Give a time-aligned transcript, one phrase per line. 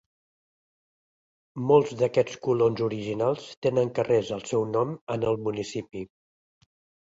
[1.73, 6.07] Molts d'aquests colons originals tenen carrers al seu nom en el municipi.